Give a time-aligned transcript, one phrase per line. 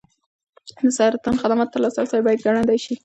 [0.81, 2.95] د سرطان خدماتو ته لاسرسی باید ګړندی شي.